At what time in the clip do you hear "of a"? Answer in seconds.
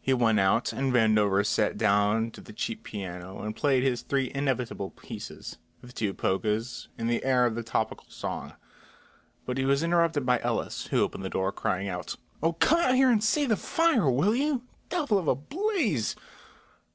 15.18-15.34